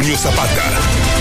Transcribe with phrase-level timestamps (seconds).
[0.00, 1.19] Antonio Zapata.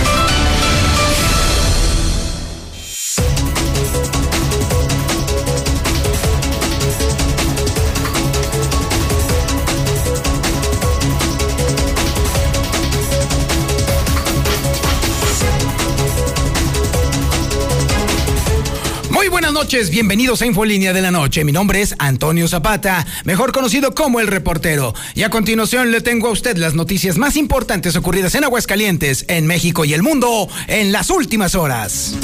[19.60, 21.44] Noches, bienvenidos a Infolínea de la Noche.
[21.44, 24.96] Mi nombre es Antonio Zapata, mejor conocido como El Reportero.
[25.16, 29.48] Y a continuación le tengo a usted las noticias más importantes ocurridas en Aguascalientes, en
[29.48, 32.16] México y el mundo en las últimas horas.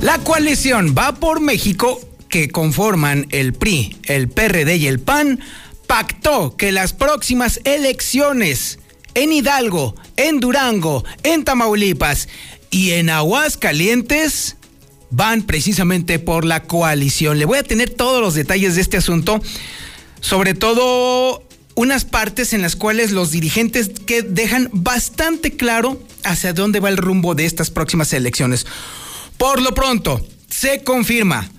[0.00, 5.40] La coalición Va por México, que conforman el PRI, el PRD y el PAN,
[5.88, 8.78] pactó que las próximas elecciones
[9.14, 12.28] en Hidalgo, en Durango, en Tamaulipas
[12.70, 14.56] y en Aguascalientes
[15.10, 17.38] van precisamente por la coalición.
[17.38, 19.40] Le voy a tener todos los detalles de este asunto,
[20.20, 21.46] sobre todo
[21.76, 26.96] unas partes en las cuales los dirigentes que dejan bastante claro hacia dónde va el
[26.96, 28.66] rumbo de estas próximas elecciones.
[29.38, 31.50] Por lo pronto, se confirma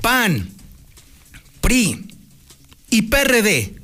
[0.00, 0.50] PAN,
[1.60, 2.06] PRI
[2.90, 3.83] y PRD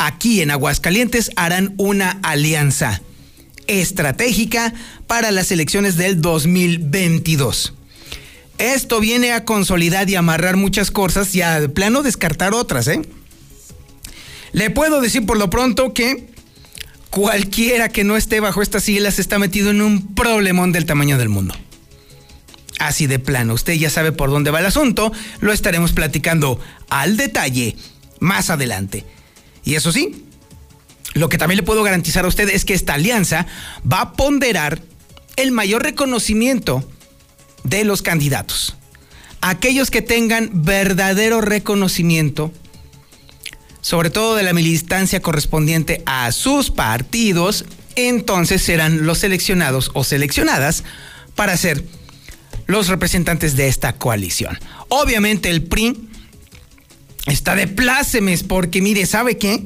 [0.00, 3.02] aquí en Aguascalientes harán una alianza
[3.66, 4.72] estratégica
[5.06, 7.74] para las elecciones del 2022.
[8.56, 13.02] Esto viene a consolidar y amarrar muchas cosas y a plano descartar otras, ¿eh?
[14.52, 16.26] Le puedo decir por lo pronto que
[17.10, 21.28] cualquiera que no esté bajo estas siglas está metido en un problemón del tamaño del
[21.28, 21.54] mundo.
[22.78, 27.18] Así de plano, usted ya sabe por dónde va el asunto, lo estaremos platicando al
[27.18, 27.76] detalle
[28.18, 29.04] más adelante.
[29.70, 30.24] Y eso sí,
[31.14, 33.46] lo que también le puedo garantizar a usted es que esta alianza
[33.90, 34.82] va a ponderar
[35.36, 36.82] el mayor reconocimiento
[37.62, 38.74] de los candidatos.
[39.40, 42.50] Aquellos que tengan verdadero reconocimiento,
[43.80, 50.82] sobre todo de la militancia correspondiente a sus partidos, entonces serán los seleccionados o seleccionadas
[51.36, 51.84] para ser
[52.66, 54.58] los representantes de esta coalición.
[54.88, 56.09] Obviamente el PRI
[57.26, 59.62] está de plácemes, porque mire, ¿sabe qué?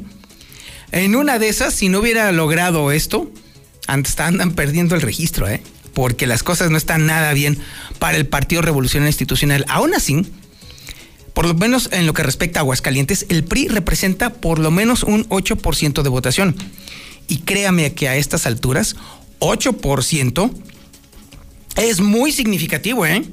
[0.92, 3.30] En una de esas, si no hubiera logrado esto,
[3.86, 5.60] andan perdiendo el registro, ¿eh?
[5.92, 7.58] Porque las cosas no están nada bien
[7.98, 9.64] para el Partido Revolucionario Institucional.
[9.68, 10.26] Aún así,
[11.32, 15.02] por lo menos en lo que respecta a Aguascalientes, el PRI representa por lo menos
[15.02, 16.56] un 8% de votación.
[17.28, 18.96] Y créame que a estas alturas,
[19.40, 20.52] 8%
[21.76, 23.24] es muy significativo, ¿eh?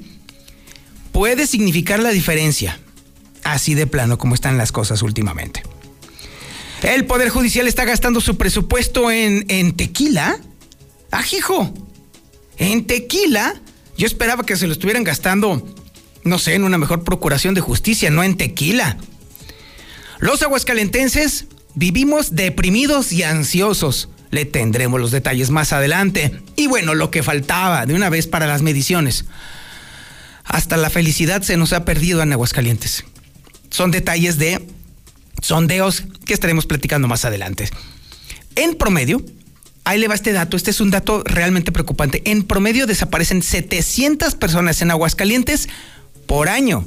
[1.12, 2.80] Puede significar la diferencia
[3.44, 5.62] así de plano como están las cosas últimamente.
[6.82, 10.38] El Poder Judicial está gastando su presupuesto en, en tequila.
[11.12, 11.72] Ajijo,
[12.58, 13.54] en tequila.
[13.96, 15.64] Yo esperaba que se lo estuvieran gastando,
[16.24, 18.96] no sé, en una mejor procuración de justicia, no en tequila.
[20.18, 24.08] Los aguascalentenses vivimos deprimidos y ansiosos.
[24.30, 26.40] Le tendremos los detalles más adelante.
[26.56, 29.26] Y bueno, lo que faltaba de una vez para las mediciones.
[30.44, 33.04] Hasta la felicidad se nos ha perdido en Aguascalientes
[33.72, 34.64] son detalles de
[35.40, 37.68] sondeos que estaremos platicando más adelante.
[38.54, 39.24] En promedio,
[39.84, 42.22] ahí le va este dato, este es un dato realmente preocupante.
[42.26, 45.68] En promedio desaparecen 700 personas en Aguascalientes
[46.26, 46.86] por año.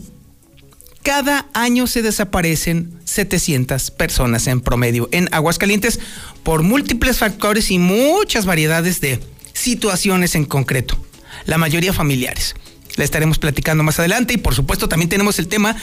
[1.03, 5.99] Cada año se desaparecen 700 personas en promedio en Aguascalientes
[6.43, 9.19] por múltiples factores y muchas variedades de
[9.53, 10.97] situaciones en concreto,
[11.45, 12.55] la mayoría familiares.
[12.95, 15.75] Le estaremos platicando más adelante y por supuesto también tenemos el tema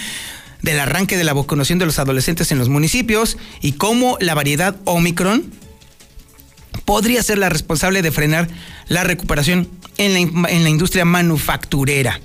[0.63, 4.77] del arranque de la vacunación de los adolescentes en los municipios y cómo la variedad
[4.85, 5.53] Omicron
[6.85, 8.49] podría ser la responsable de frenar
[8.89, 9.69] la recuperación
[9.99, 12.21] en la, en la industria manufacturera.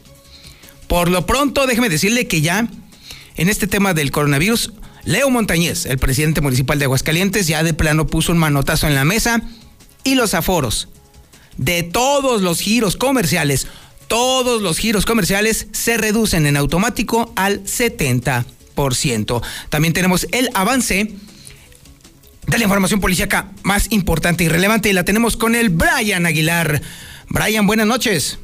[0.87, 2.67] Por lo pronto, déjeme decirle que ya
[3.35, 4.73] en este tema del coronavirus,
[5.03, 9.05] Leo Montañez, el presidente municipal de Aguascalientes, ya de plano puso un manotazo en la
[9.05, 9.41] mesa
[10.03, 10.87] y los aforos
[11.57, 13.67] de todos los giros comerciales
[14.07, 19.41] todos los giros comerciales se reducen en automático al 70%.
[19.69, 21.11] También tenemos el avance
[22.47, 26.81] de la información policíaca más importante y relevante y la tenemos con el Brian Aguilar.
[27.29, 28.39] Brian, buenas noches.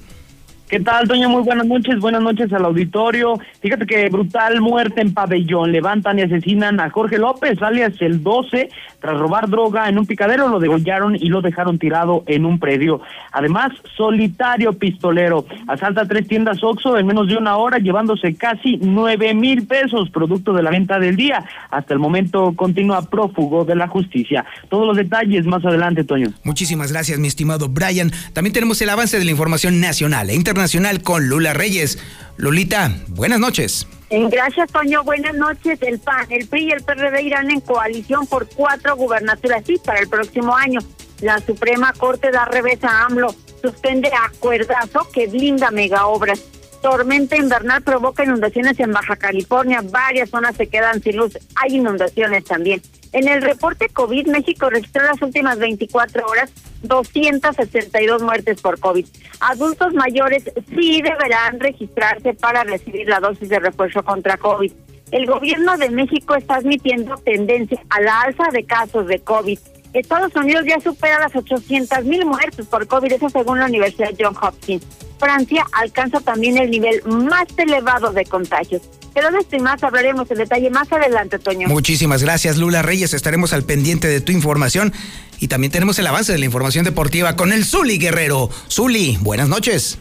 [0.74, 1.30] ¿Qué tal, Toño?
[1.30, 3.40] Muy buenas noches, buenas noches al auditorio.
[3.62, 5.72] Fíjate que brutal muerte en pabellón.
[5.72, 10.48] Levantan y asesinan a Jorge López, alias el 12, tras robar droga en un picadero,
[10.48, 13.02] lo degollaron y lo dejaron tirado en un predio.
[13.34, 15.46] Además, solitario pistolero.
[15.68, 20.54] Asalta tres tiendas Oxxo en menos de una hora, llevándose casi nueve mil pesos, producto
[20.54, 21.46] de la venta del día.
[21.70, 24.44] Hasta el momento continúa prófugo de la justicia.
[24.70, 26.30] Todos los detalles más adelante, Toño.
[26.44, 28.12] Muchísimas gracias, mi estimado Brian.
[28.34, 30.63] También tenemos el avance de la información nacional e internacional
[31.04, 32.00] con Lula Reyes.
[32.38, 33.86] Lulita, buenas noches.
[34.10, 35.04] Gracias, Toño.
[35.04, 35.80] Buenas noches.
[35.82, 40.00] El PAN, el PRI y el PRD irán en coalición por cuatro gubernaturas sí, para
[40.00, 40.80] el próximo año.
[41.22, 46.42] La Suprema Corte da revés a AMLO, suspende acuerdazo que blinda mega obras.
[46.82, 49.82] Tormenta invernal provoca inundaciones en Baja California.
[49.84, 51.38] Varias zonas se quedan sin luz.
[51.56, 52.82] Hay inundaciones también.
[53.14, 56.52] En el reporte COVID, México registró las últimas 24 horas
[56.82, 59.06] 262 muertes por COVID.
[59.40, 60.44] Adultos mayores
[60.76, 64.72] sí deberán registrarse para recibir la dosis de refuerzo contra COVID.
[65.12, 69.60] El gobierno de México está admitiendo tendencia a la alza de casos de COVID.
[69.94, 74.36] Estados Unidos ya supera las 800 mil muertes por COVID, eso según la Universidad John
[74.42, 74.84] Hopkins.
[75.20, 78.82] Francia alcanza también el nivel más elevado de contagios.
[79.14, 81.68] Pero de esto y más hablaremos en detalle más adelante, Toño.
[81.68, 83.14] Muchísimas gracias, Lula Reyes.
[83.14, 84.92] Estaremos al pendiente de tu información
[85.40, 88.50] y también tenemos el avance de la información deportiva con el Zuli Guerrero.
[88.70, 90.00] Zuli, buenas noches.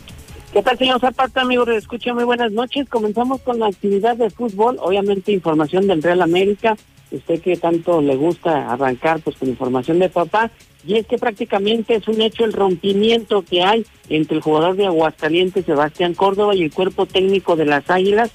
[0.53, 1.67] ¿Qué tal, señor Zapata, amigo?
[1.67, 2.87] Escucha, muy buenas noches.
[2.89, 4.77] Comenzamos con la actividad de fútbol.
[4.81, 6.77] Obviamente, información del Real América.
[7.11, 10.51] Usted que tanto le gusta arrancar pues con información de papá.
[10.87, 14.87] Y es que prácticamente es un hecho el rompimiento que hay entre el jugador de
[14.87, 18.31] Aguascalientes, Sebastián Córdoba, y el cuerpo técnico de las Águilas,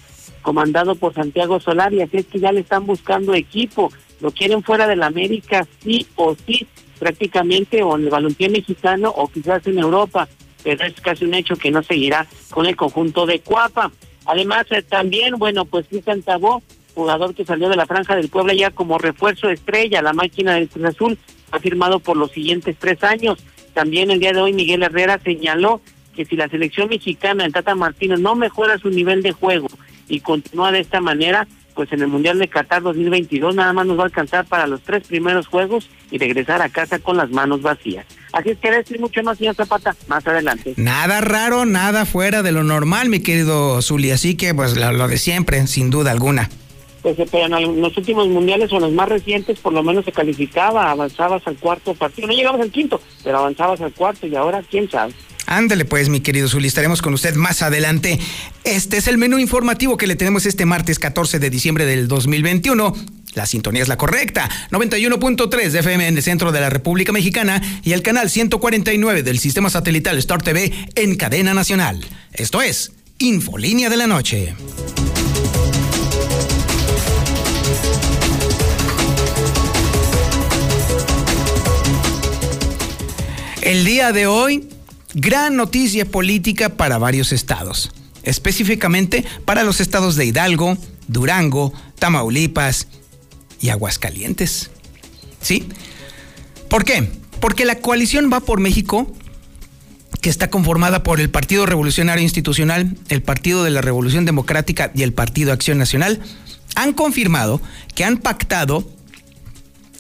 [0.48, 3.92] comandado por Santiago Solari, así es que ya le están buscando equipo,
[4.22, 6.66] lo quieren fuera del América, sí o sí,
[7.00, 10.30] prácticamente o en el balompié mexicano o quizás en Europa,
[10.64, 13.92] pero es casi un hecho que no seguirá con el conjunto de Cuapa.
[14.26, 16.64] Además, eh, también, bueno, pues Cristian Tabó,
[16.96, 20.70] jugador que salió de la franja del Puebla ya como refuerzo estrella, la máquina del
[20.70, 21.18] Cruz Azul,
[21.52, 23.38] ha firmado por los siguientes tres años.
[23.74, 25.82] También el día de hoy Miguel Herrera señaló
[26.16, 29.68] que si la selección mexicana, el Tata Martínez, no mejora su nivel de juego
[30.08, 33.98] y continúa de esta manera, pues en el Mundial de Qatar 2022 nada más nos
[33.98, 37.62] va a alcanzar para los tres primeros juegos y regresar a casa con las manos
[37.62, 38.06] vacías.
[38.34, 40.74] Así es que decir mucho más, señor Zapata, más adelante.
[40.76, 45.18] Nada raro, nada fuera de lo normal, mi querido Zuli, así que pues lo, de
[45.18, 46.50] siempre, sin duda alguna.
[47.04, 50.90] Pues pero en los últimos mundiales o los más recientes por lo menos se calificaba,
[50.90, 54.90] avanzabas al cuarto partido, no llegabas al quinto, pero avanzabas al cuarto y ahora quién
[54.90, 55.14] sabe.
[55.48, 58.20] Ándale pues, mi querido Zuli, estaremos con usted más adelante.
[58.66, 62.94] Este es el menú informativo que le tenemos este martes 14 de diciembre del 2021.
[63.34, 64.50] La sintonía es la correcta.
[64.72, 69.40] 91.3 de FM en el centro de la República Mexicana y el canal 149 del
[69.40, 72.06] sistema satelital Star TV en cadena nacional.
[72.34, 74.54] Esto es Infolínea de la Noche.
[83.62, 84.68] El día de hoy
[85.20, 87.92] gran noticia política para varios estados,
[88.22, 90.78] específicamente para los estados de Hidalgo,
[91.08, 92.88] Durango, Tamaulipas
[93.60, 94.70] y Aguascalientes.
[95.42, 95.68] ¿Sí?
[96.70, 97.10] ¿Por qué?
[97.40, 99.12] Porque la coalición va por México,
[100.22, 105.02] que está conformada por el Partido Revolucionario Institucional, el Partido de la Revolución Democrática y
[105.02, 106.22] el Partido Acción Nacional,
[106.76, 107.60] han confirmado
[107.96, 108.88] que han pactado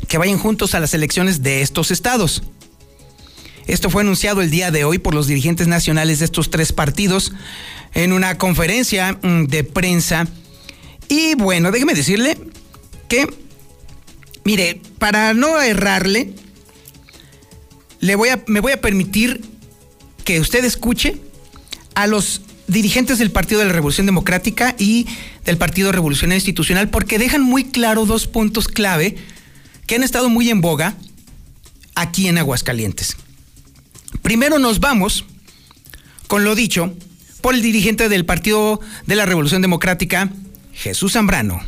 [0.08, 2.44] que vayan juntos a las elecciones de estos estados.
[3.68, 7.34] Esto fue anunciado el día de hoy por los dirigentes nacionales de estos tres partidos
[7.94, 10.25] en una conferencia mm, de prensa.
[11.10, 12.38] Y bueno, déjeme decirle
[13.10, 13.28] que,
[14.46, 16.34] mire, para no errarle,
[18.00, 19.42] le voy a, me voy a permitir
[20.24, 21.18] que usted escuche
[21.94, 25.08] a los dirigentes del Partido de la Revolución Democrática y
[25.46, 29.16] del Partido Revolucionario Institucional porque dejan muy claro dos puntos clave
[29.86, 30.95] que han estado muy en boga
[31.95, 33.18] aquí en Aguascalientes.
[34.21, 35.26] Primero nos vamos
[36.28, 36.94] con lo dicho
[37.42, 40.30] por el dirigente del Partido de la Revolución Democrática,
[40.73, 41.61] Jesús Zambrano.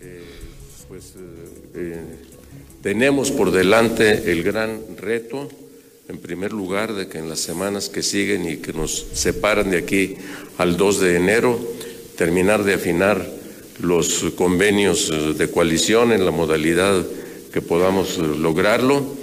[0.00, 0.22] Eh,
[0.88, 2.00] pues eh, eh,
[2.82, 5.48] tenemos por delante el gran reto,
[6.08, 9.78] en primer lugar, de que en las semanas que siguen y que nos separan de
[9.78, 10.16] aquí
[10.58, 11.58] al 2 de enero,
[12.16, 13.26] terminar de afinar
[13.80, 17.04] los convenios de coalición en la modalidad
[17.52, 19.16] que podamos lograrlo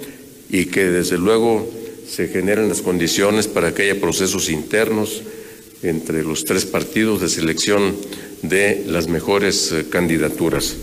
[0.49, 1.67] y que desde luego
[2.13, 5.23] se generan las condiciones para que haya procesos internos
[5.81, 7.95] entre los tres partidos de selección
[8.43, 10.75] de las mejores eh, candidaturas.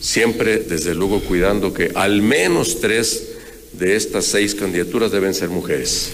[0.00, 3.28] Siempre, desde luego, cuidando que al menos tres
[3.72, 6.10] de estas seis candidaturas deben ser mujeres.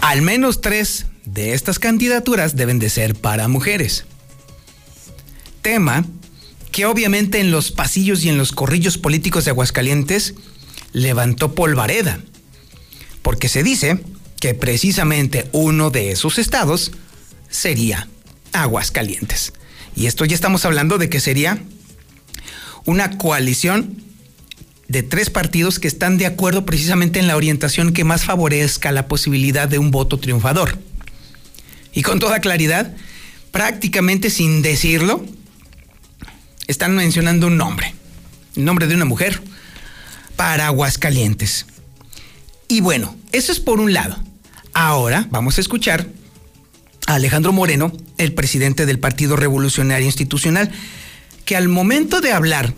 [0.00, 4.06] Al menos tres de estas candidaturas deben de ser para mujeres.
[5.62, 6.04] Tema
[6.72, 10.34] que obviamente en los pasillos y en los corrillos políticos de Aguascalientes
[10.92, 12.18] levantó polvareda
[13.22, 14.00] porque se dice
[14.40, 16.92] que precisamente uno de esos estados
[17.48, 18.08] sería
[18.52, 19.52] Aguascalientes.
[19.94, 21.58] Y esto ya estamos hablando de que sería
[22.84, 24.02] una coalición
[24.88, 29.08] de tres partidos que están de acuerdo precisamente en la orientación que más favorezca la
[29.08, 30.78] posibilidad de un voto triunfador.
[31.94, 32.94] Y con toda claridad,
[33.52, 35.24] prácticamente sin decirlo,
[36.66, 37.94] están mencionando un nombre,
[38.56, 39.40] el nombre de una mujer,
[40.36, 41.66] para Aguascalientes.
[42.72, 44.16] Y bueno, eso es por un lado.
[44.72, 46.08] Ahora vamos a escuchar
[47.06, 50.72] a Alejandro Moreno, el presidente del Partido Revolucionario Institucional,
[51.44, 52.72] que al momento de hablar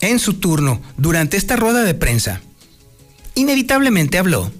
[0.00, 2.40] en su turno durante esta rueda de prensa,
[3.34, 4.52] inevitablemente habló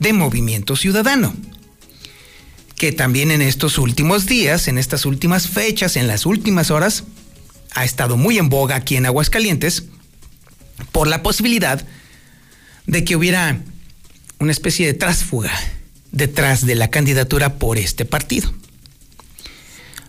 [0.00, 1.32] de movimiento ciudadano,
[2.76, 7.04] que también en estos últimos días, en estas últimas fechas, en las últimas horas,
[7.74, 9.84] ha estado muy en boga aquí en Aguascalientes
[10.92, 11.82] por la posibilidad
[12.86, 13.62] de que hubiera
[14.44, 15.50] una especie de trásfuga
[16.12, 18.52] detrás de la candidatura por este partido.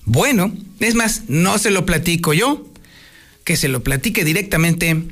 [0.03, 2.63] Bueno, es más, no se lo platico yo,
[3.45, 5.05] que se lo platique directamente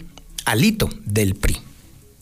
[0.45, 1.57] al hito del PRI.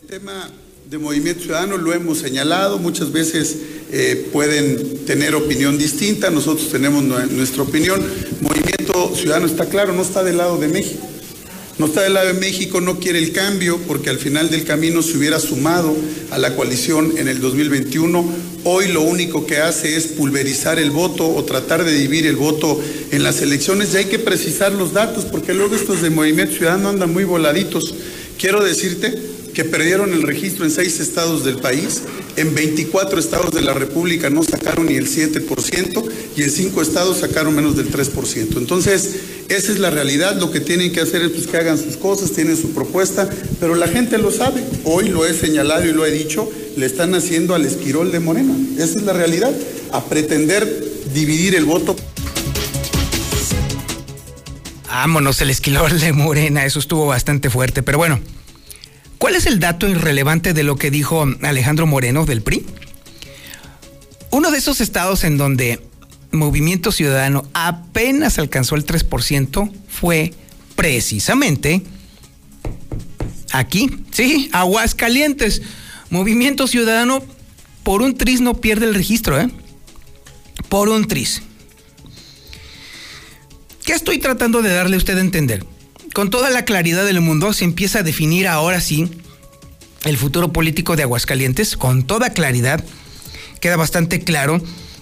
[0.03, 0.50] El tema
[0.89, 3.58] de Movimiento Ciudadano lo hemos señalado, muchas veces
[3.91, 8.00] eh, pueden tener opinión distinta, nosotros tenemos nuestra opinión.
[8.41, 11.08] Movimiento Ciudadano está claro, no está del lado de México.
[11.82, 15.18] No está del lado México, no quiere el cambio, porque al final del camino se
[15.18, 15.98] hubiera sumado
[16.30, 18.24] a la coalición en el 2021.
[18.66, 22.80] Hoy lo único que hace es pulverizar el voto o tratar de dividir el voto
[23.10, 23.96] en las elecciones.
[23.96, 27.96] Y hay que precisar los datos, porque luego estos de Movimiento Ciudadano andan muy voladitos.
[28.38, 29.20] Quiero decirte
[29.53, 32.01] que perdieron el registro en seis estados del país,
[32.36, 36.03] en 24 estados de la República no sacaron ni el 7%
[36.36, 38.58] y en cinco estados sacaron menos del 3%.
[38.58, 39.15] Entonces,
[39.50, 42.31] esa es la realidad, lo que tienen que hacer es pues, que hagan sus cosas,
[42.31, 43.29] tienen su propuesta,
[43.60, 47.13] pero la gente lo sabe, hoy lo he señalado y lo he dicho, le están
[47.15, 49.51] haciendo al esquirol de Morena, esa es la realidad,
[49.91, 51.96] a pretender dividir el voto.
[54.88, 58.20] Vámonos, el esquilor de Morena, eso estuvo bastante fuerte, pero bueno.
[59.22, 62.66] ¿Cuál es el dato irrelevante de lo que dijo Alejandro Moreno del PRI?
[64.32, 65.80] Uno de esos estados en donde
[66.32, 70.34] Movimiento Ciudadano apenas alcanzó el 3% fue
[70.75, 71.84] precisamente
[73.51, 75.62] aquí, sí, Aguascalientes.
[76.10, 77.24] Movimiento Ciudadano
[77.84, 79.51] por un tris no pierde el registro, ¿eh?
[80.68, 81.44] Por un tris.
[83.86, 85.63] ¿Qué estoy tratando de darle a usted a entender?
[86.13, 89.10] Con toda la claridad del mundo se empieza a definir ahora sí
[90.03, 92.84] el futuro político de Aguascalientes, con toda claridad.
[93.60, 94.62] Queda bastante claro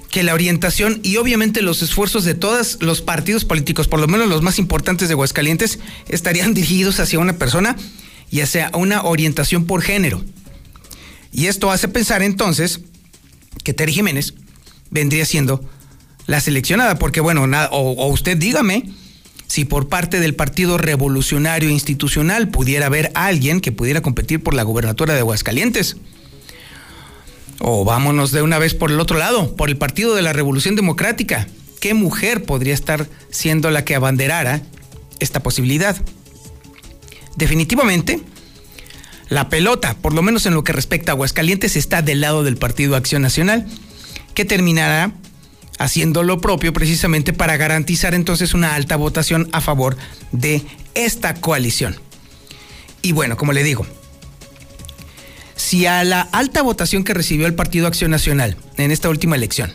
[0.10, 4.28] que la orientación y obviamente los esfuerzos de todos los partidos políticos, por lo menos
[4.28, 7.76] los más importantes de Aguascalientes, estarían dirigidos hacia una persona
[8.30, 10.24] y hacia una orientación por género.
[11.32, 12.82] Y esto hace pensar entonces
[13.64, 14.34] que Terry Jiménez
[14.90, 15.64] vendría siendo
[16.26, 18.92] la seleccionada, porque bueno, o, o usted dígame,
[19.50, 24.62] si por parte del Partido Revolucionario Institucional pudiera haber alguien que pudiera competir por la
[24.62, 25.98] gubernatura de Aguascalientes.
[27.58, 30.76] O vámonos de una vez por el otro lado, por el Partido de la Revolución
[30.76, 31.48] Democrática.
[31.82, 34.62] ¿Qué mujer podría estar siendo la que abanderara
[35.20, 35.98] esta posibilidad?
[37.36, 38.22] Definitivamente,
[39.30, 42.58] la pelota, por lo menos en lo que respecta a Aguascalientes, está del lado del
[42.58, 43.66] Partido Acción Nacional,
[44.36, 45.12] que terminará
[45.80, 49.98] haciendo lo propio precisamente para garantizar entonces una alta votación a favor
[50.32, 50.62] de
[50.94, 51.96] esta coalición.
[53.02, 53.88] Y bueno, como le digo,
[55.56, 59.72] si a la alta votación que recibió el Partido Acción Nacional en esta última elección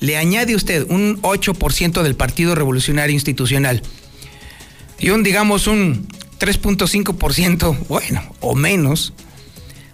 [0.00, 3.82] le añade usted un 8% del Partido Revolucionario Institucional
[4.98, 6.08] y un, digamos, un
[6.40, 9.12] 3.5%, bueno, o menos,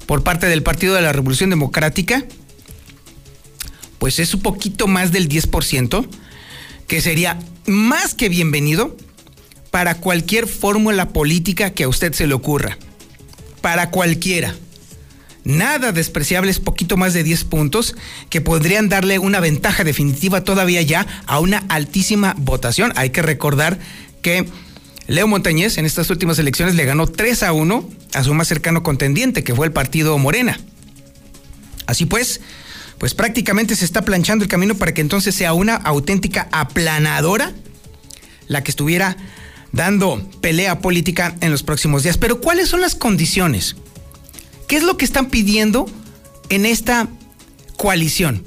[0.07, 2.25] por parte del Partido de la Revolución Democrática,
[4.05, 6.07] pues es un poquito más del 10%,
[6.87, 8.99] que sería más que bienvenido
[9.71, 12.77] para cualquier fórmula política que a usted se le ocurra.
[13.63, 14.55] Para cualquiera.
[15.45, 17.97] Nada despreciable, es poquito más de 10 puntos
[18.29, 22.93] que podrían darle una ventaja definitiva todavía ya a una altísima votación.
[22.97, 23.79] Hay que recordar
[24.21, 24.45] que
[25.07, 28.83] Leo Montañez en estas últimas elecciones le ganó 3 a 1 a su más cercano
[28.83, 30.61] contendiente, que fue el partido Morena.
[31.87, 32.43] Así pues,
[32.99, 37.53] pues prácticamente se está planchando el camino para que entonces sea una auténtica aplanadora
[38.49, 39.17] la que estuviera
[39.73, 42.19] dando pelea política en los próximos días.
[42.19, 43.77] Pero ¿cuáles son las condiciones?
[44.69, 45.87] ¿Qué es lo que están pidiendo
[46.49, 47.09] en esta
[47.77, 48.47] coalición?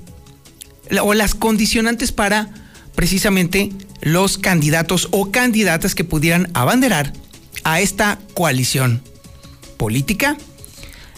[1.01, 2.49] O las condicionantes para
[2.95, 7.13] precisamente los candidatos o candidatas que pudieran abanderar
[7.63, 9.03] a esta coalición
[9.77, 10.37] política.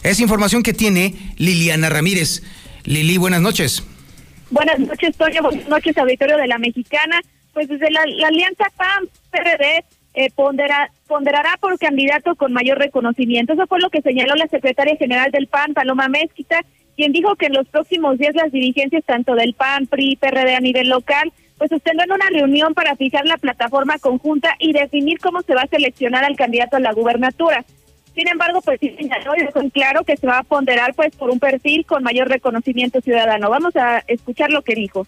[0.01, 2.41] Es información que tiene Liliana Ramírez.
[2.89, 3.83] Lili, buenas noches.
[4.49, 5.43] Buenas noches, Toño.
[5.43, 7.21] Buenas noches, auditorio de la Mexicana.
[7.53, 13.53] Pues desde la, alianza PAN-PRD eh, ponderará por candidato con mayor reconocimiento.
[13.53, 16.61] Eso fue lo que señaló la secretaria general del PAN, Paloma Mezquita,
[16.97, 20.59] quien dijo que en los próximos días las dirigencias tanto del PAN, PRI, PRD a
[20.59, 25.53] nivel local pues tendrán una reunión para fijar la plataforma conjunta y definir cómo se
[25.53, 27.65] va a seleccionar al candidato a la gubernatura.
[28.19, 31.29] Sin embargo, pues sí señaló y dejó claro que se va a ponderar pues por
[31.29, 33.49] un perfil con mayor reconocimiento ciudadano.
[33.49, 35.07] Vamos a escuchar lo que dijo.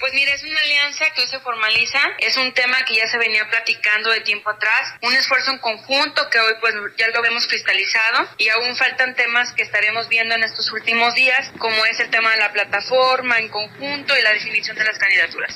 [0.00, 3.18] Pues mira, es una alianza que hoy se formaliza, es un tema que ya se
[3.18, 7.46] venía platicando de tiempo atrás, un esfuerzo en conjunto que hoy pues ya lo vemos
[7.46, 12.10] cristalizado y aún faltan temas que estaremos viendo en estos últimos días, como es el
[12.10, 15.54] tema de la plataforma en conjunto y la definición de las candidaturas.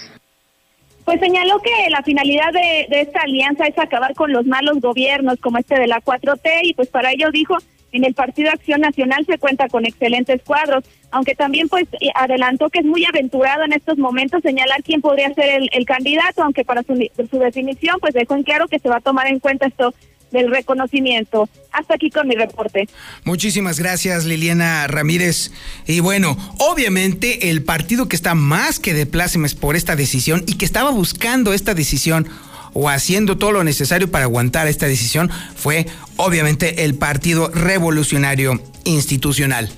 [1.13, 5.59] Pues señaló que la finalidad de, esta alianza es acabar con los malos gobiernos como
[5.59, 7.59] este de la 4T y pues para ello dijo
[7.93, 12.79] en el Partido Acción Nacional se cuenta con excelentes cuadros, aunque también pues adelantó que
[12.79, 16.83] es muy aventurado en estos momentos señalar quién podría ser el, el candidato, aunque para
[16.83, 16.95] su,
[17.31, 19.93] su definición pues dejó en claro que se va a tomar en cuenta esto
[20.33, 21.49] del reconocimiento.
[21.71, 22.89] Hasta aquí con mi reporte.
[23.25, 25.53] Muchísimas gracias, Liliana Ramírez.
[25.87, 30.55] Y bueno, obviamente el partido que está más que de plácemes por esta decisión y
[30.55, 32.29] que estaba buscando esta decisión
[32.75, 35.87] o haciendo todo lo necesario para aguantar esta decisión fue
[36.17, 39.71] obviamente el Partido Revolucionario Institucional.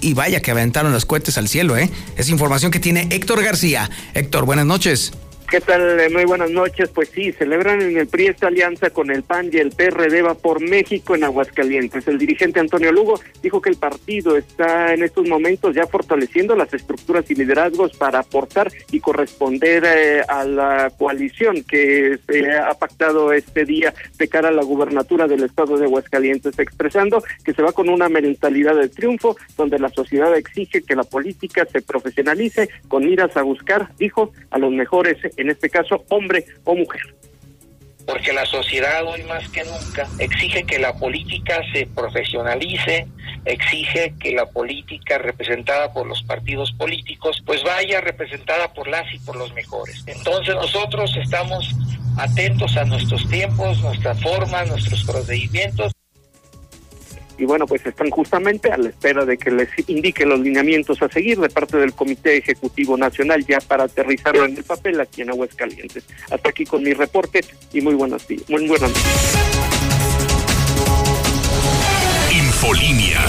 [0.00, 1.88] Y vaya que aventaron los cohetes al cielo, ¿eh?
[2.16, 3.88] Es información que tiene Héctor García.
[4.14, 5.12] Héctor, buenas noches.
[5.50, 5.98] ¿Qué tal?
[6.10, 6.88] Muy buenas noches.
[6.90, 10.34] Pues sí, celebran en el PRI esta alianza con el PAN y el PRD va
[10.34, 12.08] por México en Aguascalientes.
[12.08, 16.72] El dirigente Antonio Lugo dijo que el partido está en estos momentos ya fortaleciendo las
[16.72, 23.32] estructuras y liderazgos para aportar y corresponder eh, a la coalición que se ha pactado
[23.32, 27.72] este día de cara a la gubernatura del estado de Aguascalientes, expresando que se va
[27.72, 33.04] con una mentalidad de triunfo donde la sociedad exige que la política se profesionalice con
[33.04, 37.14] miras a buscar, dijo, a los mejores en este caso hombre o mujer.
[38.06, 43.06] Porque la sociedad hoy más que nunca exige que la política se profesionalice,
[43.44, 49.18] exige que la política representada por los partidos políticos pues vaya representada por las y
[49.20, 50.02] por los mejores.
[50.06, 51.70] Entonces nosotros estamos
[52.18, 55.91] atentos a nuestros tiempos, nuestras formas, nuestros procedimientos
[57.42, 61.08] y bueno, pues están justamente a la espera de que les indique los lineamientos a
[61.08, 65.30] seguir de parte del Comité Ejecutivo Nacional ya para aterrizarlo en el papel aquí en
[65.30, 66.04] Aguascalientes.
[66.30, 67.40] Hasta aquí con mi reporte
[67.72, 68.48] y muy buenos días.
[68.48, 69.38] Muy buenas noches.
[72.30, 73.20] Infolinia.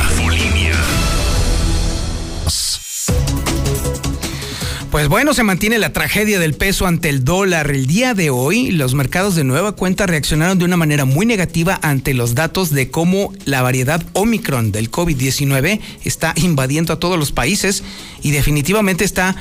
[4.94, 7.72] Pues bueno, se mantiene la tragedia del peso ante el dólar.
[7.72, 11.80] El día de hoy, los mercados de nueva cuenta reaccionaron de una manera muy negativa
[11.82, 17.32] ante los datos de cómo la variedad Omicron del COVID-19 está invadiendo a todos los
[17.32, 17.84] países
[18.22, 19.36] y definitivamente está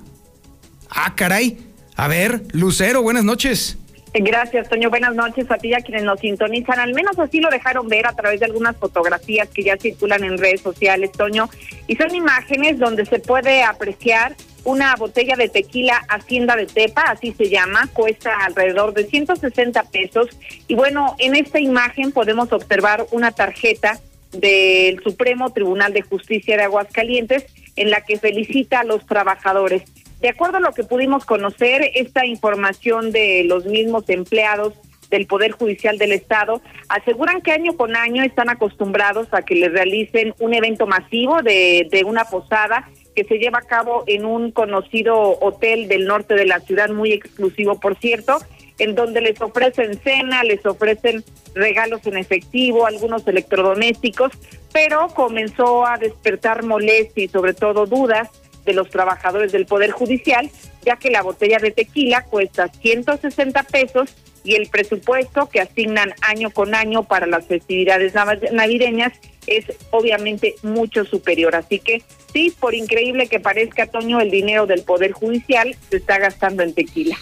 [0.90, 1.58] Ah, caray.
[1.96, 3.78] A ver, Lucero, buenas noches.
[4.14, 4.90] Gracias, Toño.
[4.90, 6.80] Buenas noches a ti y a quienes nos sintonizan.
[6.80, 10.38] Al menos así lo dejaron ver a través de algunas fotografías que ya circulan en
[10.38, 11.50] redes sociales, Toño.
[11.88, 17.34] Y son imágenes donde se puede apreciar una botella de tequila Hacienda de Tepa, así
[17.38, 20.28] se llama, cuesta alrededor de 160 pesos.
[20.68, 24.00] Y bueno, en esta imagen podemos observar una tarjeta
[24.39, 27.45] del Supremo Tribunal de Justicia de Aguascalientes
[27.76, 29.84] en la que felicita a los trabajadores.
[30.19, 34.73] De acuerdo a lo que pudimos conocer, esta información de los mismos empleados
[35.10, 39.71] del Poder Judicial del Estado aseguran que año con año están acostumbrados a que les
[39.71, 44.52] realicen un evento masivo de, de una posada que se lleva a cabo en un
[44.52, 48.38] conocido hotel del norte de la ciudad, muy exclusivo, por cierto,
[48.80, 54.32] en donde les ofrecen cena, les ofrecen regalos en efectivo, algunos electrodomésticos,
[54.72, 58.30] pero comenzó a despertar molestia y sobre todo dudas
[58.66, 60.50] de los trabajadores del Poder Judicial,
[60.84, 64.13] ya que la botella de tequila cuesta 160 pesos
[64.44, 68.13] y el presupuesto que asignan año con año para las festividades
[68.52, 69.13] navideñas
[69.48, 71.56] es obviamente mucho superior.
[71.56, 76.20] Así que sí, por increíble que parezca, Toño, el dinero del Poder Judicial se está
[76.20, 77.18] gastando en tequila.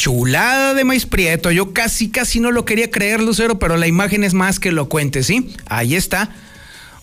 [0.00, 1.50] Chulada de maíz prieto.
[1.50, 4.88] Yo casi, casi no lo quería creer, Lucero, pero la imagen es más que lo
[4.88, 5.54] cuente, ¿sí?
[5.66, 6.30] Ahí está.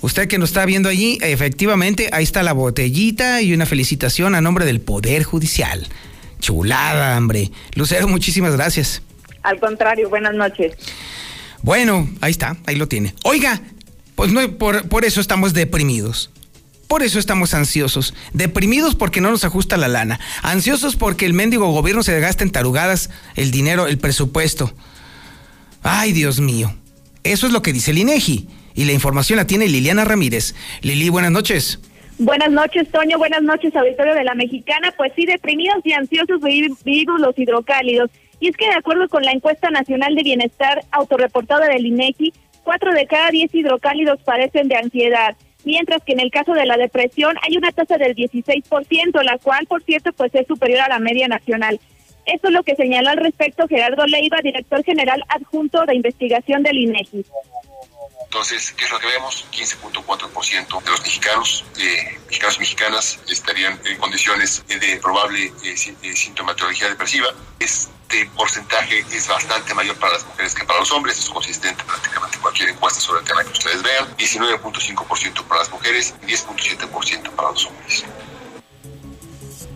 [0.02, 4.42] Usted que nos está viendo allí, efectivamente, ahí está la botellita y una felicitación a
[4.42, 5.88] nombre del Poder Judicial.
[6.40, 7.52] Chulada, hombre.
[7.76, 9.04] Lucero, muchísimas gracias.
[9.44, 10.74] Al contrario, buenas noches.
[11.62, 13.14] Bueno, ahí está, ahí lo tiene.
[13.26, 13.62] Oiga,
[14.16, 16.32] pues no, por, por eso estamos deprimidos.
[16.88, 18.14] Por eso estamos ansiosos.
[18.34, 20.20] Deprimidos porque no nos ajusta la lana.
[20.42, 24.74] Ansiosos porque el mendigo gobierno se gasta en tarugadas el dinero, el presupuesto.
[25.84, 26.74] Ay, Dios mío.
[27.24, 27.98] Eso es lo que dice el
[28.78, 30.56] y la información la tiene Liliana Ramírez.
[30.82, 31.80] Lili, buenas noches.
[32.20, 33.18] Buenas noches, Toño.
[33.18, 34.94] Buenas noches, auditorio de la Mexicana.
[34.96, 38.12] Pues sí, deprimidos y ansiosos vivimos los hidrocálidos.
[38.40, 42.94] Y es que de acuerdo con la encuesta nacional de bienestar autorreportada del INEGI, cuatro
[42.94, 45.36] de cada diez hidrocálidos padecen de ansiedad,
[45.68, 49.68] mientras que en el caso de la depresión hay una tasa del 16%, la cual,
[49.68, 51.80] por cierto, pues es superior a la media nacional.
[52.26, 56.78] Eso es lo que señaló al respecto Gerardo Leiva, director general adjunto de investigación del
[56.78, 57.26] INEGI.
[58.24, 59.46] Entonces, ¿qué es lo que vemos?
[59.52, 66.14] 15.4% de los mexicanos, eh, mexicanos y mexicanas estarían en condiciones de probable eh, eh,
[66.14, 67.28] sintomatología depresiva.
[68.10, 72.38] Este porcentaje es bastante mayor para las mujeres que para los hombres, es consistente prácticamente
[72.38, 74.06] cualquier encuesta sobre el tema que ustedes vean.
[74.16, 78.06] 19.5% para las mujeres y 10.7% para los hombres.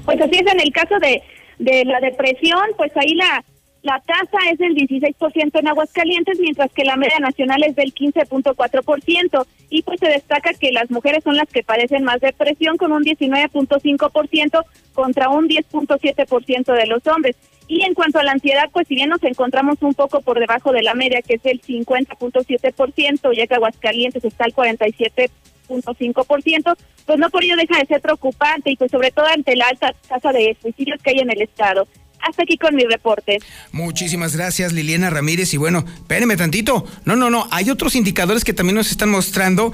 [0.06, 1.22] Pues así es en el caso de,
[1.60, 3.44] de la depresión, pues ahí la
[3.84, 9.48] la tasa es del 16% en Aguascalientes, mientras que la media nacional es del 15.4%.
[9.70, 13.04] Y pues se destaca que las mujeres son las que padecen más depresión, con un
[13.04, 14.64] 19.5%
[14.94, 17.36] contra un 10.7% de los hombres.
[17.68, 20.72] Y en cuanto a la ansiedad, pues si bien nos encontramos un poco por debajo
[20.74, 27.30] de la media, que es el 50.7%, ya que Aguascalientes está al 47.5%, pues no
[27.30, 30.56] por ello deja de ser preocupante y pues sobre todo ante la alta tasa de
[30.62, 31.88] suicidios que hay en el estado.
[32.22, 33.40] Hasta aquí con mi reporte.
[33.72, 35.54] Muchísimas gracias, Liliana Ramírez.
[35.54, 36.86] Y bueno, espérenme tantito.
[37.06, 37.48] No, no, no.
[37.52, 39.74] Hay otros indicadores que también nos están mostrando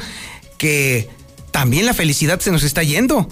[0.58, 1.10] que
[1.52, 3.28] también la felicidad se nos está yendo.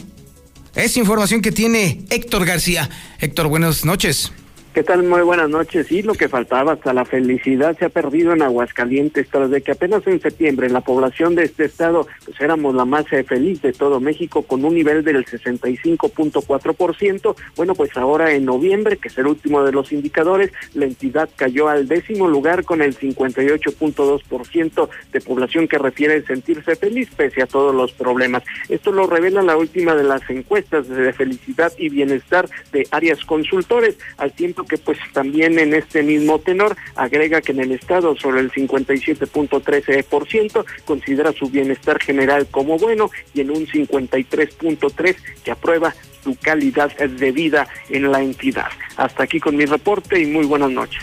[0.76, 2.90] Es información que tiene Héctor García.
[3.20, 4.32] Héctor, buenas noches.
[4.76, 5.02] ¿Qué tal?
[5.04, 5.88] Muy buenas noches.
[5.88, 9.72] Sí, lo que faltaba, hasta la felicidad se ha perdido en Aguascalientes, tras de que
[9.72, 13.72] apenas en septiembre la población de este estado, pues éramos la más eh, feliz de
[13.72, 17.36] todo México, con un nivel del 65.4%.
[17.56, 21.70] Bueno, pues ahora en noviembre, que es el último de los indicadores, la entidad cayó
[21.70, 27.74] al décimo lugar con el 58.2% de población que refiere sentirse feliz pese a todos
[27.74, 28.44] los problemas.
[28.68, 33.98] Esto lo revela la última de las encuestas de felicidad y bienestar de áreas consultores,
[34.18, 38.42] al tiempo que pues también en este mismo tenor agrega que en el estado sobre
[38.42, 46.36] el 57.13% considera su bienestar general como bueno y en un 53.3% que aprueba su
[46.36, 48.68] calidad de vida en la entidad.
[48.98, 51.02] Hasta aquí con mi reporte y muy buenas noches.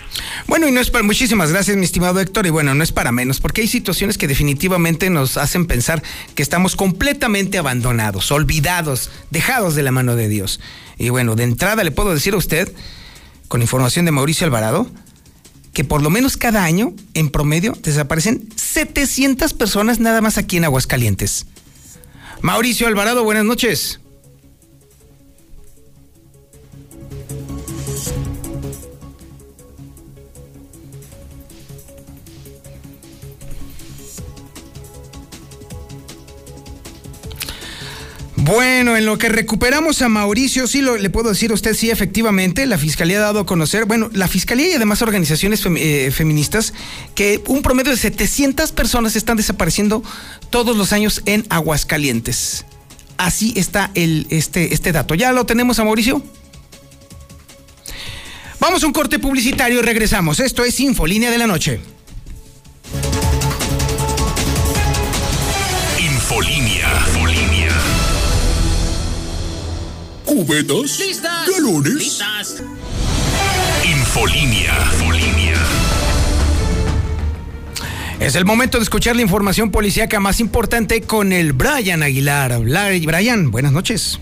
[0.48, 3.12] Bueno, y no es para muchísimas gracias, mi estimado Héctor, y bueno, no es para
[3.12, 6.02] menos, porque hay situaciones que definitivamente nos hacen pensar
[6.34, 10.60] que estamos completamente abandonados, olvidados, dejados de la mano de Dios.
[10.98, 12.72] Y bueno, de entrada le puedo decir a usted
[13.52, 14.86] con información de Mauricio Alvarado,
[15.74, 20.64] que por lo menos cada año, en promedio, desaparecen 700 personas nada más aquí en
[20.64, 21.44] Aguascalientes.
[22.40, 24.00] Mauricio Alvarado, buenas noches.
[38.44, 41.90] Bueno, en lo que recuperamos a Mauricio, sí lo, le puedo decir a usted, sí,
[41.90, 46.74] efectivamente, la Fiscalía ha dado a conocer, bueno, la Fiscalía y además organizaciones eh, feministas,
[47.14, 50.02] que un promedio de 700 personas están desapareciendo
[50.50, 52.64] todos los años en Aguascalientes.
[53.16, 55.14] Así está el, este, este dato.
[55.14, 56.20] ¿Ya lo tenemos a Mauricio?
[58.58, 60.40] Vamos a un corte publicitario y regresamos.
[60.40, 61.91] Esto es Infolínea de la Noche.
[70.44, 70.98] ¿Cubetas?
[70.98, 71.48] ¿Listas?
[71.48, 71.94] ¿Galones?
[71.94, 72.62] ¿Listas?
[73.84, 74.74] Infolínea.
[78.18, 82.58] Es el momento de escuchar la información policíaca más importante con el Brian Aguilar.
[82.58, 84.18] Brian, buenas noches.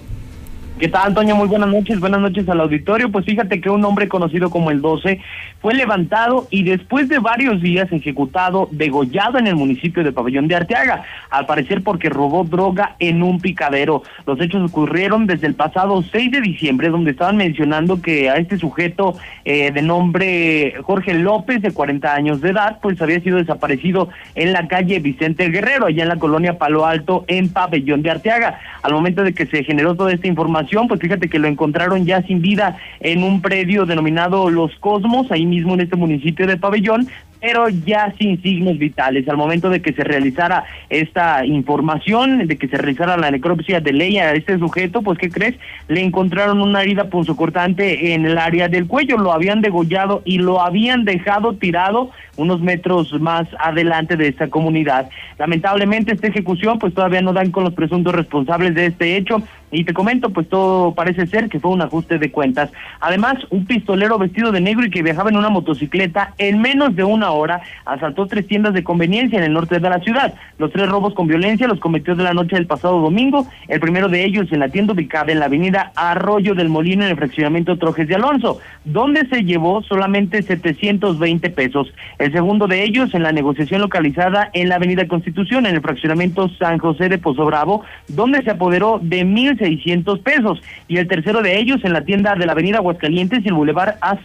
[0.81, 1.37] ¿Qué tal, Toño?
[1.37, 3.13] Muy buenas noches, buenas noches al auditorio.
[3.13, 5.21] Pues fíjate que un hombre conocido como el 12
[5.61, 10.55] fue levantado y después de varios días ejecutado, degollado en el municipio de Pabellón de
[10.55, 14.05] Arteaga, al parecer porque robó droga en un picadero.
[14.27, 18.57] Los hechos ocurrieron desde el pasado 6 de diciembre, donde estaban mencionando que a este
[18.57, 24.09] sujeto eh, de nombre Jorge López, de 40 años de edad, pues había sido desaparecido
[24.35, 28.59] en la calle Vicente Guerrero, allá en la colonia Palo Alto, en Pabellón de Arteaga.
[28.81, 32.23] Al momento de que se generó toda esta información, pues fíjate que lo encontraron ya
[32.23, 37.09] sin vida en un predio denominado Los Cosmos, ahí mismo en este municipio de Pabellón,
[37.41, 39.29] pero ya sin signos vitales.
[39.29, 43.93] Al momento de que se realizara esta información, de que se realizara la necropsia de
[43.93, 45.57] ley a este sujeto, pues ¿qué crees?
[45.89, 50.61] Le encontraron una herida punzocortante en el área del cuello, lo habían degollado y lo
[50.61, 55.11] habían dejado tirado unos metros más adelante de esta comunidad.
[55.39, 59.85] Lamentablemente esta ejecución pues todavía no dan con los presuntos responsables de este hecho y
[59.85, 62.71] te comento pues todo parece ser que fue un ajuste de cuentas.
[63.01, 67.05] Además, un pistolero vestido de negro y que viajaba en una motocicleta en menos de
[67.05, 70.35] una hora asaltó tres tiendas de conveniencia en el norte de la ciudad.
[70.59, 74.09] Los tres robos con violencia los cometió de la noche del pasado domingo, el primero
[74.09, 77.77] de ellos en la tienda ubicada en la avenida Arroyo del Molino en el fraccionamiento
[77.79, 81.93] Trojes de Alonso, donde se llevó solamente 720 pesos.
[82.19, 86.49] El segundo de ellos en la negociación localizada en la avenida Constitución en el fraccionamiento
[86.59, 90.63] San José de Pozo Bravo, donde se apoderó de 1.600 pesos.
[90.89, 93.97] Y el tercero de ellos en la tienda de la avenida Aguascalientes y el bulevar
[94.01, 94.17] a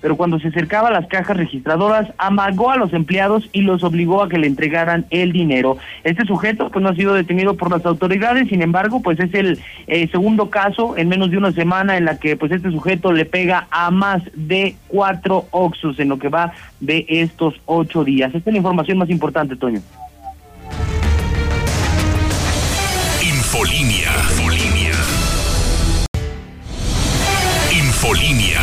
[0.00, 4.22] pero cuando se acercaba a las cajas registradoras, amagó a los empleados y los obligó
[4.22, 5.78] a que le entregaran el dinero.
[6.04, 9.58] Este sujeto pues no ha sido detenido por las autoridades, sin embargo, pues es el
[9.86, 13.24] eh, segundo caso en menos de una semana en la que pues este sujeto le
[13.24, 18.34] pega a más de cuatro oxos en lo que va de estos ocho días.
[18.34, 19.80] Esta es la información más importante, Toño.
[23.22, 24.10] Infolinia.
[24.30, 24.92] Infolinia.
[27.72, 28.60] Infolinia.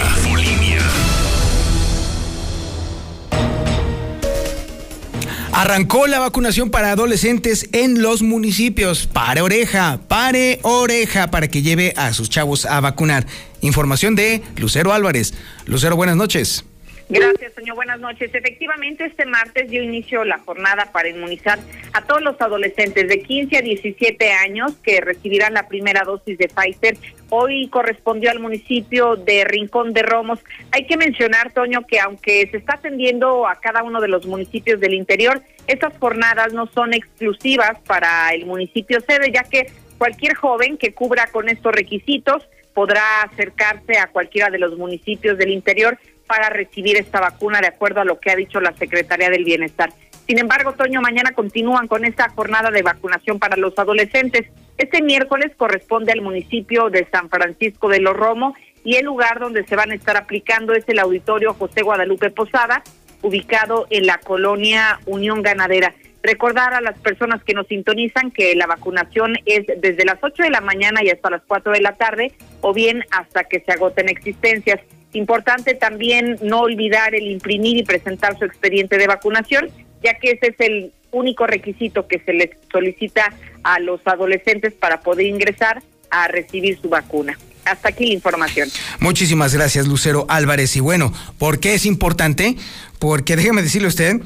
[5.57, 9.07] Arrancó la vacunación para adolescentes en los municipios.
[9.07, 13.25] Pare oreja, pare oreja para que lleve a sus chavos a vacunar.
[13.61, 15.33] Información de Lucero Álvarez.
[15.65, 16.63] Lucero, buenas noches.
[17.09, 17.77] Gracias, señor.
[17.77, 18.29] Buenas noches.
[18.33, 21.57] Efectivamente, este martes dio inicio la jornada para inmunizar
[21.93, 26.49] a todos los adolescentes de 15 a 17 años que recibirán la primera dosis de
[26.49, 26.97] Pfizer.
[27.29, 30.39] Hoy correspondió al municipio de Rincón de Romos.
[30.71, 34.81] Hay que mencionar, Toño, que aunque se está atendiendo a cada uno de los municipios
[34.81, 40.77] del interior, estas jornadas no son exclusivas para el municipio sede, ya que cualquier joven
[40.77, 42.43] que cubra con estos requisitos
[42.73, 48.01] podrá acercarse a cualquiera de los municipios del interior para recibir esta vacuna, de acuerdo
[48.01, 49.91] a lo que ha dicho la Secretaría del Bienestar.
[50.27, 54.45] Sin embargo, Toño, mañana continúan con esta jornada de vacunación para los adolescentes.
[54.77, 59.65] Este miércoles corresponde al municipio de San Francisco de los Romo y el lugar donde
[59.65, 62.83] se van a estar aplicando es el auditorio José Guadalupe Posada,
[63.21, 65.95] ubicado en la colonia Unión Ganadera.
[66.23, 70.49] Recordar a las personas que nos sintonizan que la vacunación es desde las 8 de
[70.49, 74.09] la mañana y hasta las 4 de la tarde o bien hasta que se agoten
[74.09, 74.81] existencias.
[75.17, 79.71] Importante también no olvidar el imprimir y presentar su expediente de vacunación,
[80.03, 85.01] ya que ese es el único requisito que se les solicita a los adolescentes para
[85.01, 87.35] poder ingresar a recibir su vacuna.
[87.65, 88.69] Hasta aquí la información.
[88.99, 90.75] Muchísimas gracias, Lucero Álvarez.
[90.75, 92.55] Y bueno, ¿por qué es importante?
[92.99, 94.21] Porque déjeme decirle a usted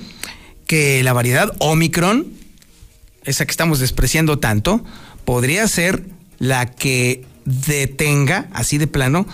[0.67, 2.27] que la variedad Omicron,
[3.23, 4.83] esa que estamos despreciando tanto,
[5.23, 6.03] podría ser
[6.37, 9.25] la que detenga, así de plano,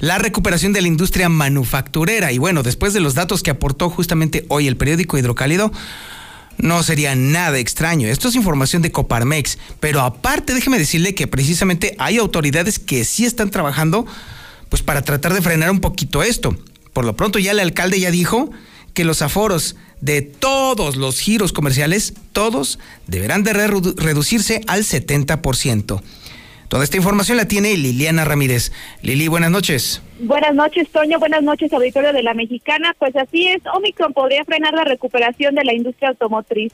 [0.00, 2.32] la recuperación de la industria manufacturera.
[2.32, 5.70] Y bueno, después de los datos que aportó justamente hoy el periódico Hidrocálido,
[6.58, 8.08] no sería nada extraño.
[8.08, 9.58] Esto es información de Coparmex.
[9.78, 14.06] Pero aparte, déjeme decirle que precisamente hay autoridades que sí están trabajando
[14.68, 16.56] pues para tratar de frenar un poquito esto.
[16.92, 18.50] Por lo pronto ya el alcalde ya dijo
[18.94, 26.02] que los aforos de todos los giros comerciales, todos, deberán de reducirse al 70%.
[26.70, 28.70] Toda esta información la tiene Liliana Ramírez.
[29.02, 30.00] Lili, buenas noches.
[30.20, 31.18] Buenas noches, Toño.
[31.18, 32.94] Buenas noches, auditorio de la Mexicana.
[32.96, 36.72] Pues así es, Omicron podría frenar la recuperación de la industria automotriz.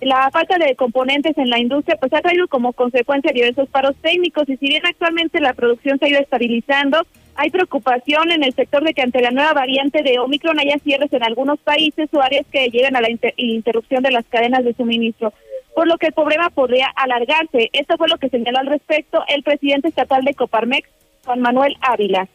[0.00, 4.48] La falta de componentes en la industria pues ha traído como consecuencia diversos paros técnicos
[4.48, 8.84] y si bien actualmente la producción se ha ido estabilizando, hay preocupación en el sector
[8.84, 12.46] de que ante la nueva variante de Omicron haya cierres en algunos países o áreas
[12.52, 15.32] que llegan a la interrupción de las cadenas de suministro
[15.74, 17.70] por lo que el problema podría alargarse.
[17.72, 20.88] Esto fue lo que señaló al respecto el presidente estatal de Coparmex,
[21.24, 22.28] Juan Manuel Ávila.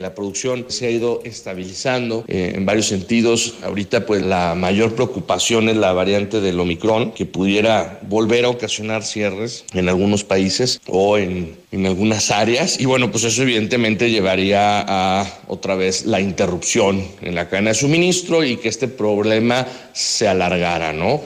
[0.00, 3.56] La producción se ha ido estabilizando eh, en varios sentidos.
[3.62, 9.02] Ahorita pues la mayor preocupación es la variante del Omicron, que pudiera volver a ocasionar
[9.02, 12.80] cierres en algunos países o en, en algunas áreas.
[12.80, 17.74] Y bueno, pues eso evidentemente llevaría a otra vez la interrupción en la cadena de
[17.74, 21.20] suministro y que este problema se alargara, ¿no?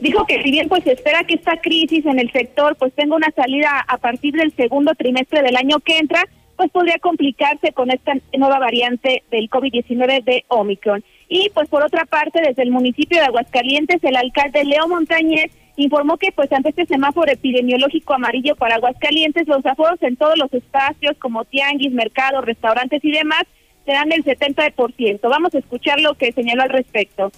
[0.00, 3.30] Dijo que si bien pues espera que esta crisis en el sector pues tenga una
[3.36, 6.24] salida a partir del segundo trimestre del año que entra,
[6.56, 11.04] pues podría complicarse con esta nueva variante del COVID-19 de Omicron.
[11.28, 16.16] Y pues por otra parte, desde el municipio de Aguascalientes, el alcalde Leo Montañez informó
[16.16, 21.16] que pues ante este semáforo epidemiológico amarillo para Aguascalientes, los aforos en todos los espacios
[21.18, 23.44] como tianguis, mercados, restaurantes y demás
[23.84, 25.20] serán del 70%.
[25.22, 27.32] Vamos a escuchar lo que señaló al respecto.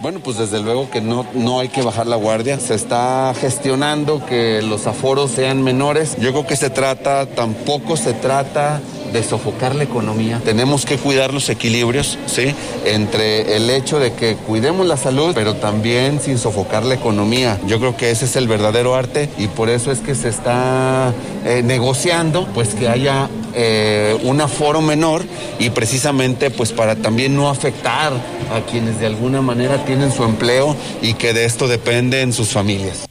[0.00, 2.58] Bueno, pues desde luego que no, no hay que bajar la guardia.
[2.58, 6.16] Se está gestionando que los aforos sean menores.
[6.18, 8.80] Yo creo que se trata, tampoco se trata
[9.14, 10.42] de sofocar la economía.
[10.44, 12.52] Tenemos que cuidar los equilibrios, ¿sí?
[12.84, 17.60] Entre el hecho de que cuidemos la salud, pero también sin sofocar la economía.
[17.68, 21.14] Yo creo que ese es el verdadero arte y por eso es que se está
[21.44, 25.22] eh, negociando, pues que haya eh, un aforo menor
[25.60, 28.12] y precisamente pues para también no afectar
[28.52, 33.06] a quienes de alguna manera tienen su empleo y que de esto dependen sus familias.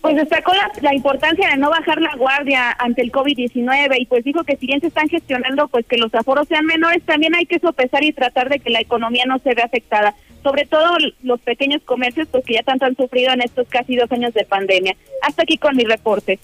[0.00, 4.22] Pues destacó la, la, importancia de no bajar la guardia ante el COVID-19 y pues
[4.22, 7.46] dijo que si bien se están gestionando pues que los aforos sean menores, también hay
[7.46, 11.40] que sopesar y tratar de que la economía no se vea afectada, sobre todo los
[11.40, 14.94] pequeños comercios pues que ya tanto han sufrido en estos casi dos años de pandemia.
[15.22, 16.38] Hasta aquí con mi reporte.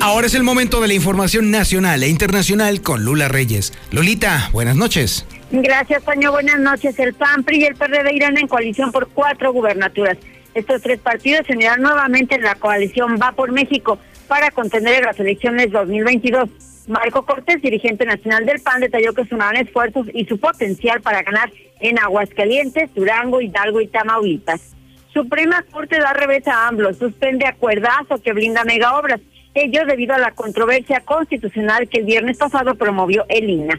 [0.00, 3.72] Ahora es el momento de la información nacional e internacional con Lula Reyes.
[3.90, 5.26] Lolita, buenas noches.
[5.62, 6.32] Gracias, Paño.
[6.32, 6.98] Buenas noches.
[6.98, 10.18] El PAN, PRI y el PRD irán en coalición por cuatro gubernaturas.
[10.52, 15.04] Estos tres partidos se unirán nuevamente en la coalición Va por México para contender en
[15.04, 16.50] las elecciones 2022.
[16.88, 21.52] Marco Cortés, dirigente nacional del PAN, detalló que sumarán esfuerzos y su potencial para ganar
[21.78, 24.74] en Aguascalientes, Durango, Hidalgo y Tamaulipas.
[25.12, 29.20] Suprema Corte da revés a AMLO, suspende acuerdazo que blinda mega obras
[29.54, 33.78] ello debido a la controversia constitucional que el viernes pasado promovió el INA.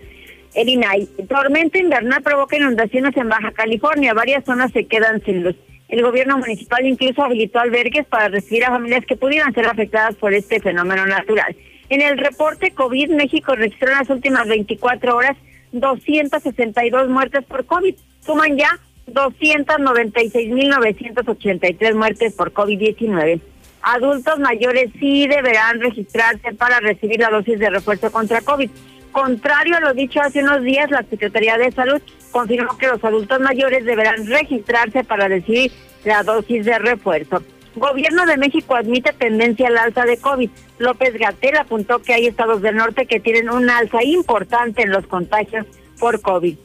[0.56, 1.08] El INAI.
[1.28, 4.14] Tormenta invernal provoca inundaciones en Baja California.
[4.14, 5.56] Varias zonas se quedan sin luz.
[5.90, 10.34] El gobierno municipal incluso habilitó albergues para recibir a familias que pudieran ser afectadas por
[10.34, 11.56] este fenómeno natural.
[11.90, 15.38] En el reporte COVID, México registró en las últimas 24 horas
[15.74, 17.94] 262 muertes por COVID.
[18.22, 23.42] Suman ya 296.983 muertes por COVID-19
[23.86, 28.70] adultos mayores sí deberán registrarse para recibir la dosis de refuerzo contra COVID.
[29.16, 32.02] Contrario a lo dicho hace unos días, la Secretaría de Salud
[32.32, 35.72] confirmó que los adultos mayores deberán registrarse para recibir
[36.04, 37.42] la dosis de refuerzo.
[37.78, 40.50] Gobierno de México admite tendencia al alza de COVID.
[40.80, 45.08] López Gatel apuntó que hay estados del norte que tienen un alza importante en los
[45.08, 45.66] contagios
[45.98, 46.58] por COVID.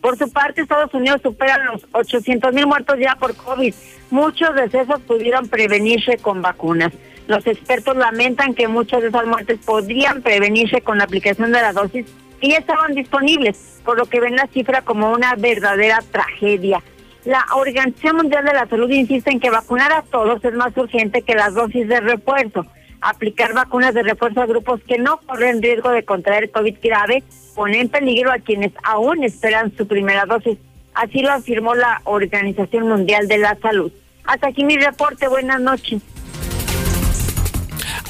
[0.00, 3.74] Por su parte, Estados Unidos supera los 800 mil muertos ya por COVID.
[4.10, 6.94] Muchos decesos pudieron prevenirse con vacunas.
[7.28, 11.72] Los expertos lamentan que muchas de esas muertes podrían prevenirse con la aplicación de la
[11.72, 12.06] dosis
[12.40, 16.82] y ya estaban disponibles, por lo que ven la cifra como una verdadera tragedia.
[17.24, 21.22] La Organización Mundial de la Salud insiste en que vacunar a todos es más urgente
[21.22, 22.66] que las dosis de refuerzo
[23.00, 27.22] aplicar vacunas de refuerzo a grupos que no corren riesgo de contraer COVID grave
[27.54, 30.58] pone en peligro a quienes aún esperan su primera dosis.
[30.94, 33.92] Así lo afirmó la Organización Mundial de la Salud.
[34.24, 35.28] Hasta aquí mi reporte.
[35.28, 36.02] Buenas noches.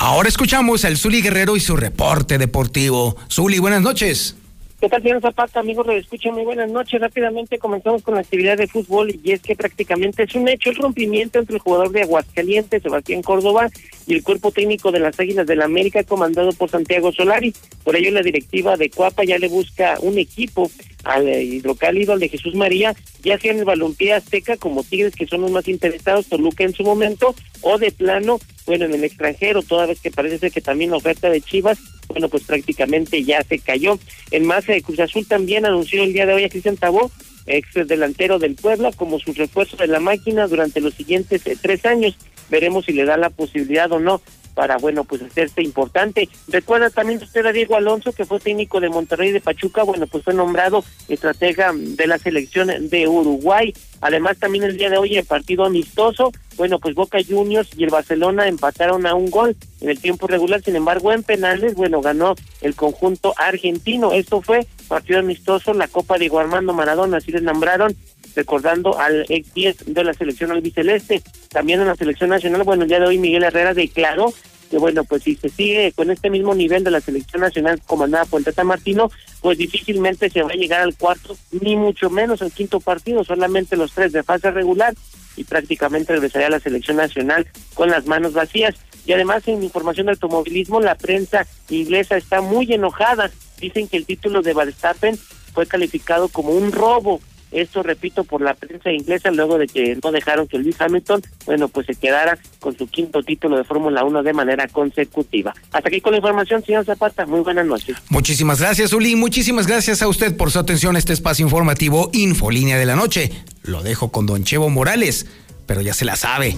[0.01, 3.17] Ahora escuchamos al Zuli Guerrero y su reporte deportivo.
[3.29, 4.37] Zuli, buenas noches.
[4.81, 5.59] ¿Qué tal, señor Zapata?
[5.59, 6.31] Amigos, lo escucho.
[6.31, 7.01] Muy buenas noches.
[7.01, 10.77] Rápidamente comenzamos con la actividad de fútbol y es que prácticamente es un hecho el
[10.77, 13.71] rompimiento entre el jugador de Aguascalientes, Sebastián Córdoba,
[14.07, 17.53] y el cuerpo técnico de las Águilas del la América comandado por Santiago Solari.
[17.83, 20.71] Por ello, la directiva de Cuapa ya le busca un equipo
[21.03, 25.27] al hidrocálido, al de Jesús María, ya sea en el balompié azteca como Tigres, que
[25.27, 29.63] son los más interesados, Toluca en su momento, o de plano, bueno, en el extranjero,
[29.63, 31.79] toda vez que parece ser que también la oferta de Chivas
[32.09, 33.99] bueno, pues prácticamente ya se cayó.
[34.31, 37.11] En más, de Cruz Azul también anunció el día de hoy a Cristian Tabó,
[37.47, 41.85] ex delantero del Puebla, como su refuerzo de la máquina durante los siguientes eh, tres
[41.85, 42.17] años.
[42.51, 44.23] Veremos si le da la posibilidad o no
[44.59, 46.29] para, bueno, pues hacerse importante.
[46.49, 50.25] Recuerda también usted a Diego Alonso, que fue técnico de Monterrey de Pachuca, bueno, pues
[50.25, 53.73] fue nombrado estratega de la selección de Uruguay.
[54.01, 57.91] Además, también el día de hoy, el partido amistoso, bueno, pues Boca Juniors y el
[57.91, 62.35] Barcelona empataron a un gol en el tiempo regular, sin embargo, en penales, bueno, ganó
[62.61, 64.13] el conjunto argentino.
[64.13, 67.95] Esto fue partido amistoso, la Copa de Armando Maradona, así les nombraron,
[68.39, 71.23] recordando al ex 10 de la selección albiceleste.
[71.49, 74.33] También en la selección nacional, bueno, el día de hoy Miguel Herrera declaró
[74.71, 78.27] que bueno, pues si se sigue con este mismo nivel de la selección nacional comandada
[78.27, 79.11] por el Tata Martino,
[79.41, 83.77] pues difícilmente se va a llegar al cuarto, ni mucho menos al quinto partido, solamente
[83.77, 84.95] los tres de fase regular
[85.37, 88.77] y prácticamente regresaría a la selección nacional con las manos vacías.
[89.07, 93.31] Y además en información de automovilismo, la prensa inglesa está muy enojada.
[93.59, 95.19] Dicen que el título de Verstappen
[95.55, 97.21] fue calificado como un robo.
[97.51, 101.69] Esto, repito, por la prensa inglesa, luego de que no dejaron que Luis Hamilton, bueno,
[101.69, 105.55] pues se quedara con su quinto título de Fórmula 1 de manera consecutiva.
[105.73, 107.27] Hasta aquí con la información, señor Zapata.
[107.27, 107.97] Muy buenas noches.
[108.09, 109.17] Muchísimas gracias, Uli.
[109.17, 113.31] Muchísimas gracias a usted por su atención a este espacio informativo Infolínea de la Noche.
[113.63, 115.27] Lo dejo con Don Chevo Morales,
[115.67, 116.57] pero ya se la sabe.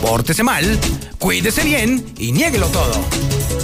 [0.00, 0.78] Pórtese mal,
[1.18, 3.63] cuídese bien y niéguelo todo.